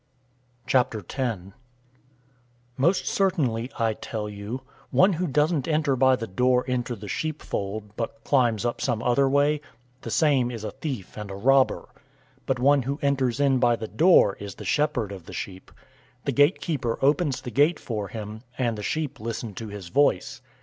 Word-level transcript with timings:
010:001 0.67 1.53
"Most 2.75 3.05
certainly, 3.05 3.69
I 3.77 3.93
tell 3.93 4.27
you, 4.27 4.63
one 4.89 5.13
who 5.13 5.27
doesn't 5.27 5.67
enter 5.67 5.95
by 5.95 6.15
the 6.15 6.25
door 6.25 6.65
into 6.65 6.95
the 6.95 7.07
sheep 7.07 7.39
fold, 7.43 7.95
but 7.95 8.23
climbs 8.23 8.65
up 8.65 8.81
some 8.81 9.03
other 9.03 9.29
way, 9.29 9.61
the 10.01 10.09
same 10.09 10.49
is 10.49 10.63
a 10.63 10.71
thief 10.71 11.15
and 11.19 11.29
a 11.29 11.35
robber. 11.35 11.83
010:002 12.39 12.41
But 12.47 12.57
one 12.57 12.81
who 12.81 12.97
enters 13.03 13.39
in 13.39 13.59
by 13.59 13.75
the 13.75 13.87
door 13.87 14.37
is 14.39 14.55
the 14.55 14.65
shepherd 14.65 15.11
of 15.11 15.27
the 15.27 15.33
sheep. 15.33 15.69
010:003 15.71 15.83
The 16.25 16.31
gatekeeper 16.31 16.97
opens 17.03 17.41
the 17.41 17.51
gate 17.51 17.79
for 17.79 18.07
him, 18.07 18.41
and 18.57 18.75
the 18.79 18.81
sheep 18.81 19.19
listen 19.19 19.53
to 19.53 19.67
his 19.67 19.89
voice. 19.89 20.41